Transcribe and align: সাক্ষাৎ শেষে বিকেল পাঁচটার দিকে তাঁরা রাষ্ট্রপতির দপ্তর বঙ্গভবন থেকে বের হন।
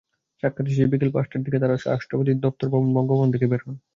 সাক্ষাৎ 0.43 0.65
শেষে 0.69 0.91
বিকেল 0.91 1.09
পাঁচটার 1.15 1.43
দিকে 1.43 1.57
তাঁরা 1.59 1.75
রাষ্ট্রপতির 1.85 2.41
দপ্তর 2.45 2.67
বঙ্গভবন 2.73 3.27
থেকে 3.33 3.45
বের 3.47 3.61
হন। 3.65 3.75